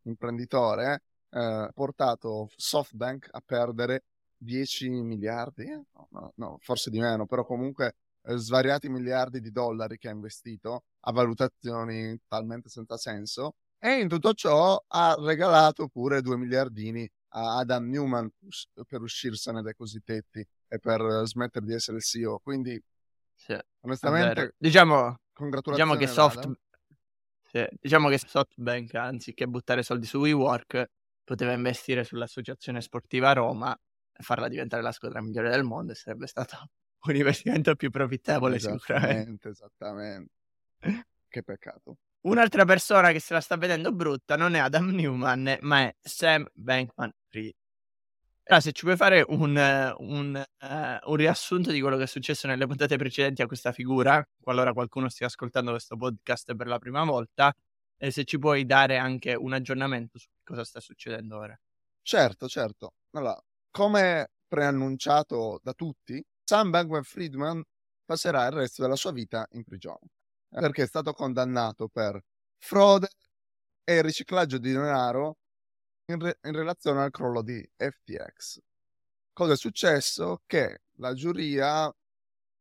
imprenditore 0.04 1.04
ha 1.30 1.66
eh, 1.66 1.70
portato 1.74 2.50
SoftBank 2.56 3.30
a 3.32 3.42
perdere 3.46 4.04
10 4.38 4.90
miliardi, 4.90 5.66
no, 5.68 6.08
no, 6.12 6.34
no, 6.36 6.58
forse 6.62 6.90
di 6.90 7.00
meno, 7.00 7.26
però 7.26 7.46
comunque 7.46 7.96
eh, 8.24 8.38
svariati 8.38 8.90
miliardi 8.90 9.40
di 9.40 9.52
dollari 9.52 9.98
che 9.98 10.10
ha 10.10 10.12
investito 10.12 10.84
a 11.02 11.12
valutazioni 11.12 12.20
talmente 12.28 12.70
senza 12.70 12.98
senso 12.98 13.56
e 13.80 14.00
in 14.00 14.08
tutto 14.08 14.34
ciò 14.34 14.82
ha 14.88 15.16
regalato 15.20 15.88
pure 15.88 16.22
2 16.22 16.38
miliardini 16.38 17.10
a 17.36 17.58
Adam 17.58 17.90
Newman 17.90 18.30
per 18.88 19.02
uscirsene 19.02 19.62
dai 19.62 19.74
cosiddetti 19.76 20.46
e 20.68 20.80
per 20.80 21.24
smettere 21.26 21.66
di 21.66 21.74
essere 21.74 21.98
il 21.98 22.04
CEO. 22.04 22.40
Quindi, 22.40 22.82
sì, 23.36 23.58
onestamente, 23.82 24.56
diciamo, 24.58 25.18
diciamo 25.72 25.96
che 25.96 26.08
Soft, 26.08 26.50
sì, 27.42 27.68
diciamo 27.80 28.10
che 28.10 28.18
SoftBank, 28.18 28.96
anziché 28.96 29.48
buttare 29.48 29.84
soldi 29.84 30.06
su 30.06 30.18
WeWork, 30.20 30.90
poteva 31.24 31.54
investire 31.54 32.04
sull'associazione 32.04 32.82
sportiva 32.82 33.32
Roma 33.34 33.74
e 34.12 34.24
farla 34.24 34.48
diventare 34.48 34.82
la 34.82 34.92
squadra 34.92 35.22
migliore 35.22 35.50
del 35.50 35.64
mondo 35.64 35.92
e 35.92 35.96
sarebbe 35.96 36.28
stato 36.28 36.58
un 37.06 37.16
investimento 37.16 37.76
più 37.76 37.90
profittevole 37.90 38.60
sicuramente. 38.60 39.50
Esattamente, 39.50 40.30
che 41.28 41.44
peccato. 41.44 41.98
Un'altra 42.22 42.64
persona 42.64 43.12
che 43.12 43.20
se 43.20 43.34
la 43.34 43.42
sta 43.42 43.58
vedendo 43.58 43.92
brutta 43.92 44.38
non 44.38 44.56
è 44.56 44.60
Adam 44.60 44.90
Newman, 44.90 45.58
ma 45.62 45.82
è 45.82 45.96
Sam 46.00 46.48
Bankman-Fried. 46.54 47.54
Allora, 48.46 48.62
se 48.62 48.72
ci 48.74 48.84
puoi 48.84 48.98
fare 48.98 49.24
un, 49.28 49.56
un, 49.98 50.46
uh, 50.60 51.10
un, 51.10 51.16
riassunto 51.16 51.72
di 51.72 51.80
quello 51.80 51.96
che 51.96 52.04
è 52.04 52.08
successo 52.08 52.46
nelle 52.48 52.68
puntate 52.68 52.98
precedenti 52.98 53.42
a 53.42 53.48
questa 53.48 53.72
figura, 53.72 54.22
qualora 54.42 54.74
qualcuno 54.74 55.08
stia 55.08 55.28
ascoltando 55.28 55.72
questo 55.72 55.96
podcast 55.96 56.54
per 56.56 56.68
la 56.68 56.78
prima 56.78 57.04
volta, 57.06 57.54
e 57.98 58.12
se 58.12 58.26
ci 58.26 58.38
puoi 58.40 58.66
dare 58.66 58.98
anche 58.98 59.34
un 59.34 59.54
aggiornamento 59.54 60.18
su 60.20 60.28
cosa 60.44 60.66
sta 60.66 60.82
succedendo 60.82 61.38
ora. 61.38 61.58
Certo, 62.02 62.48
certo. 62.50 62.96
Allora, 63.12 63.40
come 63.72 64.32
preannunciato 64.48 65.60
da 65.64 65.74
tutti, 65.74 66.22
Sam 66.44 66.70
Bankman-Friedman 66.70 67.64
passerà 68.04 68.46
il 68.48 68.52
resto 68.52 68.82
della 68.82 68.98
sua 68.98 69.14
vita 69.14 69.48
in 69.52 69.64
prigione 69.64 70.10
perché 70.62 70.84
è 70.84 70.88
stato 70.88 71.14
condannato 71.14 71.88
per 71.88 72.20
frode 72.58 73.08
e 73.84 74.02
riciclaggio 74.02 74.58
di 74.58 74.72
denaro 74.72 75.38
in, 76.06 76.20
re- 76.20 76.40
in 76.44 76.54
relazione 76.54 77.02
al 77.02 77.12
crollo 77.12 77.42
di 77.42 77.68
FTX. 77.76 78.60
Cosa 79.34 79.54
è 79.54 79.58
successo? 79.58 80.42
Che 80.46 80.82
la 80.98 81.14
giuria 81.14 81.94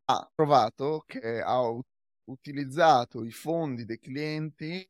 ha 0.04 0.30
trovato 0.34 1.04
che 1.06 1.40
ha 1.40 1.60
utilizzato 2.24 3.24
i 3.24 3.30
fondi 3.30 3.84
dei 3.84 3.98
clienti 3.98 4.88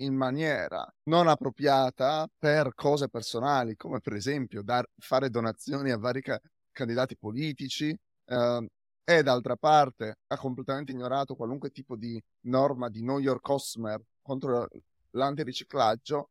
in 0.00 0.14
maniera 0.14 0.86
non 1.04 1.26
appropriata 1.26 2.28
per 2.38 2.74
cose 2.74 3.08
personali, 3.08 3.76
come 3.76 4.00
per 4.00 4.14
esempio 4.14 4.62
dar- 4.62 4.88
fare 4.98 5.30
donazioni 5.30 5.90
a 5.90 5.98
vari 5.98 6.22
ca- 6.22 6.40
candidati 6.70 7.16
politici, 7.16 7.98
eh, 8.26 8.70
e 9.04 9.22
d'altra 9.22 9.56
parte 9.56 10.18
ha 10.26 10.36
completamente 10.36 10.92
ignorato 10.92 11.34
qualunque 11.34 11.70
tipo 11.70 11.96
di 11.96 12.22
norma 12.42 12.90
di 12.90 13.00
know 13.00 13.18
your 13.18 13.40
customer 13.40 13.98
contro 14.20 14.68
l'antiriciclaggio 15.12 16.28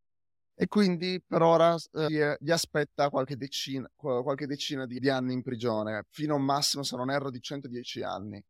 e 0.60 0.68
quindi 0.68 1.22
per 1.24 1.44
ora 1.44 1.76
eh, 1.94 2.36
gli 2.40 2.50
aspetta 2.50 3.12
qualche 3.12 3.38
decina, 3.38 3.88
qualche 3.96 4.48
decina 4.48 4.88
di, 4.88 5.00
di, 5.00 5.08
anni 5.08 5.34
in 5.34 5.44
prigione, 5.44 6.04
fino 6.10 6.34
a 6.34 6.38
un 6.38 6.46
massimo, 6.46 6.82
se 6.82 6.96
non 6.96 7.12
erro, 7.12 7.30
di 7.30 7.40
110 7.40 8.02
anni. 8.02 8.44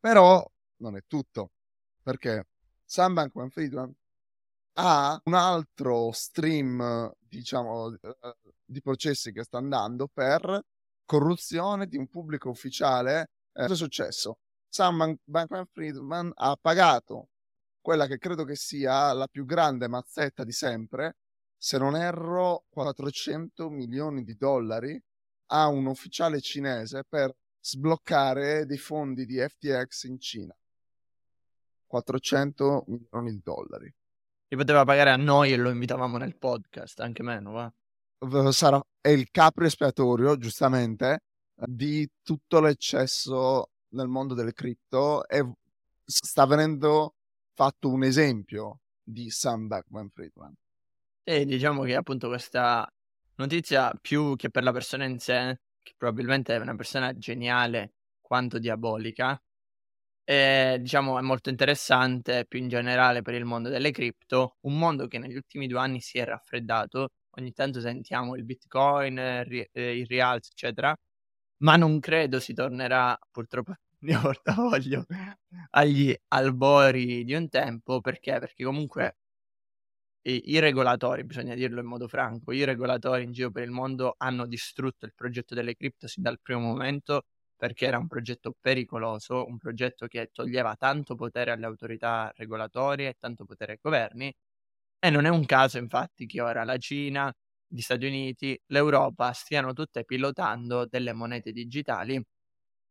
Però 0.00 0.42
non 0.76 0.96
è 0.96 1.02
tutto, 1.06 1.50
perché 2.02 2.46
Sam 2.82 3.12
Bankman-Friedman 3.12 3.94
ha 4.74 5.20
un 5.24 5.34
altro 5.34 6.12
stream, 6.12 7.12
diciamo, 7.18 7.92
eh, 8.00 8.36
di 8.64 8.80
processi 8.80 9.32
che 9.32 9.44
sta 9.44 9.58
andando 9.58 10.08
per 10.10 10.62
corruzione 11.04 11.88
di 11.88 11.98
un 11.98 12.08
pubblico 12.08 12.48
ufficiale, 12.48 13.32
eh, 13.52 13.60
cosa 13.62 13.74
è 13.74 13.76
successo? 13.76 14.38
Sam 14.66 15.14
Bankman-Friedman 15.24 16.32
ha 16.36 16.56
pagato 16.58 17.29
quella 17.80 18.06
che 18.06 18.18
credo 18.18 18.44
che 18.44 18.56
sia 18.56 19.12
la 19.12 19.26
più 19.26 19.44
grande 19.44 19.88
mazzetta 19.88 20.44
di 20.44 20.52
sempre, 20.52 21.16
se 21.56 21.78
non 21.78 21.96
erro 21.96 22.64
400 22.70 23.68
milioni 23.70 24.22
di 24.22 24.36
dollari 24.36 25.00
a 25.52 25.66
un 25.68 25.86
ufficiale 25.86 26.40
cinese 26.40 27.04
per 27.08 27.34
sbloccare 27.60 28.64
dei 28.66 28.78
fondi 28.78 29.26
di 29.26 29.38
FTX 29.38 30.04
in 30.04 30.18
Cina. 30.18 30.56
400 31.86 32.84
milioni 32.86 33.32
di 33.32 33.40
dollari. 33.42 33.94
Li 34.48 34.56
poteva 34.56 34.84
pagare 34.84 35.10
a 35.10 35.16
noi 35.16 35.52
e 35.52 35.56
lo 35.56 35.70
invitavamo 35.70 36.16
nel 36.16 36.36
podcast, 36.36 37.00
anche 37.00 37.22
meno, 37.22 37.52
va? 37.52 37.72
sarà, 38.52 38.80
è 39.00 39.08
il 39.08 39.30
capro 39.30 39.64
espiatorio, 39.64 40.36
giustamente, 40.36 41.24
di 41.54 42.08
tutto 42.22 42.60
l'eccesso 42.60 43.70
nel 43.90 44.08
mondo 44.08 44.34
delle 44.34 44.52
cripto 44.52 45.26
e 45.26 45.44
sta 46.04 46.46
venendo 46.46 47.14
fatto 47.60 47.90
un 47.90 48.04
esempio 48.04 48.80
di 49.02 49.28
Sam 49.28 49.66
Backman-Friedman. 49.66 50.54
E 51.22 51.44
diciamo 51.44 51.82
che 51.82 51.94
appunto 51.94 52.28
questa 52.28 52.90
notizia, 53.34 53.92
più 54.00 54.34
che 54.34 54.48
per 54.48 54.62
la 54.62 54.72
persona 54.72 55.04
in 55.04 55.18
sé, 55.18 55.60
che 55.82 55.92
probabilmente 55.94 56.54
è 56.54 56.58
una 56.58 56.74
persona 56.74 57.12
geniale 57.18 57.92
quanto 58.22 58.58
diabolica, 58.58 59.38
è, 60.24 60.78
diciamo, 60.80 61.18
è 61.18 61.20
molto 61.20 61.50
interessante 61.50 62.46
più 62.46 62.60
in 62.60 62.68
generale 62.68 63.20
per 63.20 63.34
il 63.34 63.44
mondo 63.44 63.68
delle 63.68 63.90
cripto, 63.90 64.56
un 64.62 64.78
mondo 64.78 65.06
che 65.06 65.18
negli 65.18 65.36
ultimi 65.36 65.66
due 65.66 65.80
anni 65.80 66.00
si 66.00 66.16
è 66.16 66.24
raffreddato 66.24 67.10
ogni 67.38 67.52
tanto 67.52 67.80
sentiamo 67.80 68.36
il 68.36 68.44
bitcoin, 68.44 69.18
eh, 69.18 69.98
il 69.98 70.06
rialzo, 70.06 70.50
eccetera, 70.52 70.96
ma 71.58 71.76
non 71.76 72.00
credo 72.00 72.40
si 72.40 72.54
tornerà, 72.54 73.18
purtroppo 73.30 73.74
mio 74.18 74.20
portafoglio, 74.20 75.06
agli 75.70 76.14
albori 76.28 77.24
di 77.24 77.34
un 77.34 77.48
tempo, 77.48 78.00
perché? 78.00 78.38
Perché 78.38 78.64
comunque 78.64 79.16
i, 80.22 80.58
regolatori, 80.58 81.24
bisogna 81.24 81.54
dirlo 81.54 81.80
in 81.80 81.86
modo 81.86 82.06
franco, 82.06 82.52
i 82.52 82.64
regolatori 82.64 83.24
in 83.24 83.32
giro 83.32 83.50
per 83.50 83.62
il 83.64 83.70
mondo 83.70 84.14
hanno 84.18 84.46
distrutto 84.46 85.06
il 85.06 85.14
progetto 85.14 85.54
delle 85.54 85.74
cripto 85.74 86.06
sin 86.06 86.22
dal 86.22 86.38
primo 86.40 86.60
momento 86.60 87.24
perché 87.56 87.86
era 87.86 87.98
un 87.98 88.06
progetto 88.06 88.54
pericoloso, 88.58 89.46
un 89.46 89.58
progetto 89.58 90.06
che 90.06 90.30
toglieva 90.32 90.76
tanto 90.76 91.14
potere 91.14 91.50
alle 91.52 91.66
autorità 91.66 92.32
regolatorie 92.36 93.08
e 93.08 93.16
tanto 93.18 93.44
potere 93.44 93.72
ai 93.72 93.78
governi. 93.82 94.34
E 94.98 95.10
non 95.10 95.24
è 95.26 95.28
un 95.30 95.44
caso, 95.46 95.78
infatti, 95.78 96.26
che 96.26 96.40
ora 96.40 96.64
la 96.64 96.78
Cina, 96.78 97.32
gli 97.66 97.80
Stati 97.80 98.06
Uniti, 98.06 98.58
l'Europa 98.68 99.32
stiano 99.32 99.72
tutte 99.74 100.04
pilotando 100.04 100.86
delle 100.86 101.12
monete 101.12 101.52
digitali. 101.52 102.22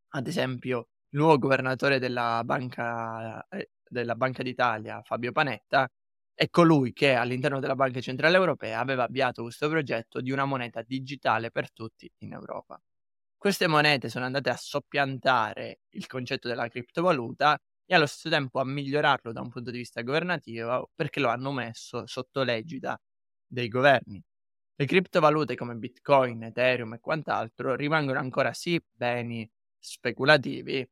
Ad 0.09 0.27
esempio, 0.27 0.89
il 1.11 1.19
nuovo 1.19 1.37
governatore 1.39 1.99
della 1.99 2.41
Banca, 2.43 3.45
eh, 3.49 3.71
della 3.87 4.15
Banca 4.15 4.43
d'Italia, 4.43 5.01
Fabio 5.03 5.31
Panetta, 5.31 5.87
è 6.33 6.49
colui 6.49 6.93
che 6.93 7.13
all'interno 7.15 7.59
della 7.59 7.75
Banca 7.75 7.99
Centrale 7.99 8.37
Europea 8.37 8.79
aveva 8.79 9.03
avviato 9.03 9.41
questo 9.43 9.67
progetto 9.69 10.21
di 10.21 10.31
una 10.31 10.45
moneta 10.45 10.81
digitale 10.83 11.51
per 11.51 11.71
tutti 11.73 12.09
in 12.19 12.33
Europa. 12.33 12.79
Queste 13.37 13.67
monete 13.67 14.09
sono 14.09 14.25
andate 14.25 14.49
a 14.49 14.57
soppiantare 14.57 15.79
il 15.91 16.07
concetto 16.07 16.47
della 16.47 16.67
criptovaluta 16.67 17.57
e 17.85 17.95
allo 17.95 18.05
stesso 18.05 18.29
tempo 18.29 18.59
a 18.59 18.65
migliorarlo 18.65 19.31
da 19.31 19.41
un 19.41 19.49
punto 19.49 19.71
di 19.71 19.77
vista 19.79 20.01
governativo 20.01 20.91
perché 20.95 21.19
lo 21.19 21.29
hanno 21.29 21.51
messo 21.51 22.05
sotto 22.07 22.43
l'egida 22.43 22.99
dei 23.47 23.67
governi. 23.67 24.21
Le 24.75 24.85
criptovalute 24.85 25.55
come 25.55 25.75
Bitcoin, 25.75 26.43
Ethereum 26.43 26.93
e 26.93 26.99
quant'altro 26.99 27.75
rimangono 27.75 28.19
ancora 28.19 28.53
sì 28.53 28.81
beni 28.91 29.49
speculativi, 29.77 30.87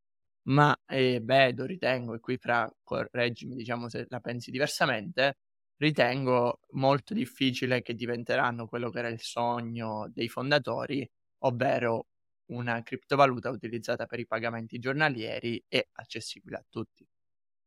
ma 0.48 0.78
eh, 0.88 1.20
vedo, 1.24 1.66
ritengo, 1.66 2.14
e 2.14 2.20
qui 2.20 2.38
fra 2.38 2.72
correggimi 2.84 3.56
diciamo 3.56 3.90
se 3.90 4.06
la 4.10 4.20
pensi 4.20 4.52
diversamente, 4.52 5.38
ritengo 5.78 6.60
molto 6.72 7.14
difficile 7.14 7.82
che 7.82 7.94
diventeranno 7.94 8.68
quello 8.68 8.90
che 8.90 9.00
era 9.00 9.10
il 9.10 9.22
sogno 9.22 10.10
dei 10.14 10.28
fondatori, 10.30 11.10
ovvero 11.40 12.08
una 12.48 12.82
criptovaluta 12.82 13.50
utilizzata 13.50 14.06
per 14.06 14.20
i 14.20 14.26
pagamenti 14.26 14.80
giornalieri 14.80 15.64
e 15.68 15.90
accessibile 15.94 16.58
a 16.58 16.66
tutti. 16.70 17.06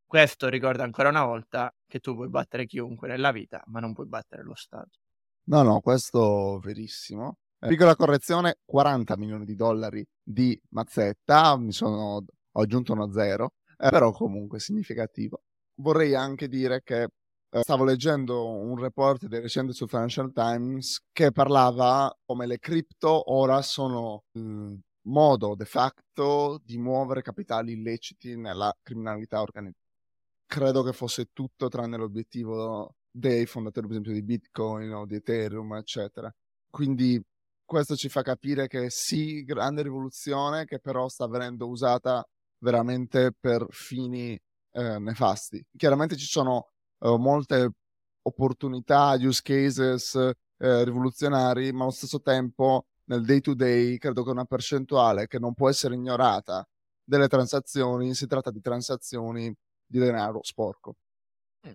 Questo 0.07 0.49
ricorda 0.49 0.83
ancora 0.83 1.09
una 1.09 1.25
volta 1.25 1.73
che 1.87 2.01
tu 2.01 2.15
puoi 2.15 2.29
battere 2.29 2.67
chiunque 2.67 3.07
nella 3.07 3.31
vita, 3.31 3.63
ma 3.67 3.79
non 3.79 3.93
puoi 3.93 4.07
battere 4.07 4.43
lo 4.43 4.55
Stato. 4.55 4.99
No, 5.45 5.63
no, 5.63 5.81
questo 5.81 6.59
verissimo. 6.59 7.39
Eh, 7.61 7.69
piccola 7.69 7.95
correzione, 7.95 8.59
40 8.65 9.17
milioni 9.17 9.45
di 9.45 9.55
dollari 9.55 10.05
di 10.23 10.59
mazzetta, 10.71 11.57
mi 11.59 11.73
sono, 11.73 12.25
ho 12.53 12.61
aggiunto 12.63 12.93
uno 12.93 13.11
zero, 13.13 13.53
eh, 13.79 13.91
però 13.91 14.13
comunque 14.13 14.61
significativo. 14.61 15.43
Vorrei 15.77 16.15
anche 16.15 16.49
dire 16.49 16.83
che 16.83 17.09
eh, 17.53 17.61
stavo 17.63 17.85
leggendo 17.85 18.49
un 18.49 18.77
report 18.77 19.27
di 19.27 19.39
recente 19.41 19.73
su 19.73 19.87
Financial 19.87 20.33
Times 20.33 21.01
che 21.13 21.33
parlava 21.33 22.15
come 22.25 22.47
le 22.47 22.59
cripto 22.59 23.33
ora 23.33 23.61
sono 23.63 24.25
il 24.33 24.79
modo 25.03 25.55
de 25.55 25.65
facto 25.65 26.61
di 26.65 26.79
muovere 26.79 27.23
capitali 27.23 27.73
illeciti 27.73 28.37
nella 28.37 28.73
criminalità 28.83 29.41
organizzata. 29.41 29.85
Credo 30.47 30.83
che 30.83 30.93
fosse 30.93 31.31
tutto 31.33 31.69
tranne 31.69 31.97
l'obiettivo 31.97 32.95
dei 33.11 33.47
fondatori, 33.47 33.87
per 33.87 33.97
esempio, 33.97 34.21
di 34.21 34.27
Bitcoin 34.27 34.93
o 34.93 35.07
di 35.07 35.17
Ethereum, 35.17 35.75
eccetera. 35.75 36.33
Quindi 36.69 37.21
questo 37.65 37.97
ci 37.97 38.09
fa 38.09 38.23
capire 38.23 38.67
che 38.67 38.91
sì, 38.91 39.45
grande 39.45 39.83
rivoluzione, 39.83 40.65
che 40.65 40.81
però 40.81 41.09
sta 41.09 41.27
venendo 41.29 41.69
usata 41.69 42.25
veramente 42.61 43.33
per 43.39 43.67
fini 43.71 44.41
eh, 44.73 44.99
nefasti. 44.99 45.65
Chiaramente 45.77 46.17
ci 46.17 46.27
sono 46.27 46.71
uh, 46.99 47.17
molte 47.17 47.73
opportunità, 48.23 49.17
use 49.19 49.41
cases 49.43 50.15
eh, 50.15 50.85
rivoluzionari, 50.85 51.73
ma 51.73 51.83
allo 51.83 51.93
stesso 51.93 52.21
tempo 52.21 52.87
nel 53.05 53.25
day 53.25 53.41
to 53.41 53.55
day 53.55 53.99
credo 53.99 54.23
che 54.23 54.31
una 54.31 54.45
percentuale 54.45 55.27
che 55.27 55.39
non 55.39 55.55
può 55.55 55.69
essere 55.69 55.95
ignorata 55.95 56.67
delle 57.03 57.29
transazioni, 57.29 58.15
si 58.15 58.27
tratta 58.27 58.51
di 58.51 58.61
transazioni 58.61 59.53
di 59.85 59.99
denaro 59.99 60.41
sporco. 60.43 60.97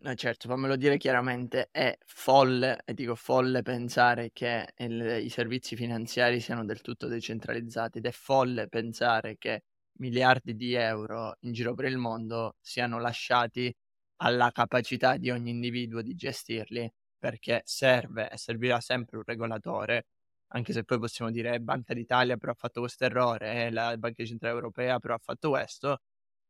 No, 0.01 0.15
certo, 0.15 0.47
fammelo 0.47 0.77
dire 0.77 0.97
chiaramente, 0.97 1.69
è 1.71 1.95
folle, 2.05 2.81
e 2.85 2.93
dico 2.95 3.13
folle 3.13 3.61
pensare 3.61 4.31
che 4.33 4.73
il, 4.77 5.19
i 5.23 5.29
servizi 5.29 5.75
finanziari 5.75 6.39
siano 6.39 6.65
del 6.65 6.81
tutto 6.81 7.07
decentralizzati 7.07 7.99
ed 7.99 8.05
è 8.05 8.11
folle 8.11 8.67
pensare 8.67 9.37
che 9.37 9.63
miliardi 9.97 10.55
di 10.55 10.73
euro 10.73 11.37
in 11.41 11.53
giro 11.53 11.73
per 11.73 11.85
il 11.85 11.97
mondo 11.97 12.55
siano 12.61 12.99
lasciati 12.99 13.73
alla 14.17 14.51
capacità 14.51 15.17
di 15.17 15.29
ogni 15.31 15.51
individuo 15.51 16.01
di 16.01 16.15
gestirli, 16.15 16.91
perché 17.17 17.61
serve 17.65 18.29
e 18.29 18.37
servirà 18.37 18.79
sempre 18.79 19.17
un 19.17 19.23
regolatore, 19.25 20.07
anche 20.49 20.73
se 20.73 20.83
poi 20.83 20.99
possiamo 20.99 21.31
dire 21.31 21.59
Banca 21.59 21.93
d'Italia 21.93 22.37
però 22.37 22.51
ha 22.53 22.55
fatto 22.55 22.81
questo 22.81 23.05
errore, 23.05 23.65
eh, 23.67 23.71
la 23.71 23.97
Banca 23.97 24.23
Centrale 24.25 24.55
Europea 24.55 24.99
però 24.99 25.15
ha 25.15 25.19
fatto 25.21 25.49
questo, 25.49 25.99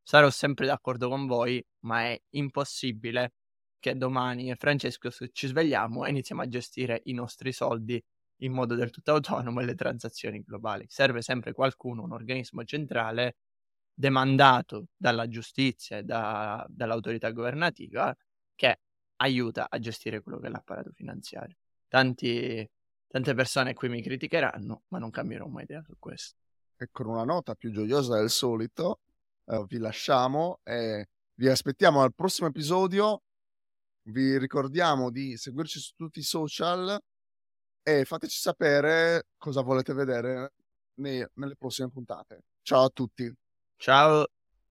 sarò 0.04 0.30
sempre 0.30 0.66
d'accordo 0.68 1.10
con 1.10 1.26
voi, 1.28 1.64
ma 1.82 2.04
è 2.04 2.22
impossibile 2.32 3.34
che 3.80 3.96
domani 3.98 4.54
Francesco 4.56 5.10
ci 5.32 5.48
svegliamo 5.48 6.06
e 6.06 6.10
iniziamo 6.10 6.42
a 6.42 6.48
gestire 6.48 7.02
i 7.06 7.14
nostri 7.14 7.52
soldi 7.52 8.02
in 8.40 8.52
modo 8.52 8.76
del 8.76 8.90
tutto 8.90 9.12
autonomo 9.12 9.62
le 9.62 9.76
transazioni 9.76 10.42
globali. 10.42 10.86
Serve 10.90 11.22
sempre 11.22 11.54
qualcuno, 11.54 12.04
un 12.04 12.12
organismo 12.12 12.64
centrale 12.64 13.38
demandato 13.94 14.88
dalla 14.98 15.28
giustizia 15.28 15.98
e 15.98 16.04
da, 16.04 16.66
dall'autorità 16.68 17.32
governativa 17.32 18.16
che 18.54 18.80
aiuta 19.18 19.68
a 19.70 19.80
gestire 19.80 20.22
quello 20.22 20.40
che 20.40 20.48
è 20.48 20.50
l'apparato 20.50 20.92
finanziario. 20.92 21.56
Tanti, 21.88 22.70
tante 23.08 23.34
persone 23.34 23.74
qui 23.74 23.88
mi 23.88 24.02
criticheranno, 24.02 24.84
ma 24.90 25.00
non 25.00 25.12
cambierò 25.12 25.48
mai 25.48 25.64
idea 25.64 25.82
su 25.82 25.96
questo. 25.98 26.36
E 26.78 26.90
con 26.92 27.08
una 27.08 27.24
nota 27.24 27.56
più 27.56 27.72
gioiosa 27.72 28.18
del 28.18 28.30
solito, 28.30 29.00
eh, 29.46 29.64
vi 29.68 29.78
lasciamo 29.78 30.60
e 30.64 31.08
vi 31.36 31.48
aspettiamo 31.48 32.02
al 32.02 32.14
prossimo 32.14 32.50
episodio. 32.50 33.22
Vi 34.08 34.38
ricordiamo 34.38 35.10
di 35.10 35.38
seguirci 35.38 35.80
su 35.80 35.94
tutti 35.96 36.20
i 36.20 36.24
social 36.24 37.02
e 37.88 38.04
fateci 38.04 38.40
sapere 38.40 39.28
cosa 39.38 39.62
volete 39.62 39.94
vedere 39.94 40.54
nei, 40.96 41.24
nelle 41.36 41.56
prossime 41.56 41.92
puntate. 41.92 42.46
Ciao 42.64 42.86
a 42.86 42.90
tutti. 42.90 43.32
Ciao. 43.78 44.26